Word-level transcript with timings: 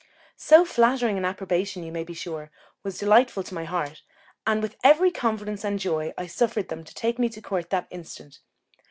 So 0.37 0.65
flattering 0.65 1.19
an 1.19 1.25
approbation, 1.25 1.83
you 1.83 1.91
may 1.91 2.03
be 2.03 2.15
sure, 2.15 2.49
was 2.81 2.97
delightful 2.97 3.43
to 3.43 3.53
my 3.53 3.65
heart, 3.65 4.01
and 4.47 4.59
with 4.59 4.75
every 4.83 5.11
confidence 5.11 5.63
and 5.63 5.77
joy 5.77 6.11
I 6.17 6.25
suffered 6.25 6.69
them 6.69 6.83
to 6.85 6.95
take 6.95 7.19
me 7.19 7.29
to 7.29 7.39
court 7.39 7.69
that 7.69 7.85
instant. 7.91 8.39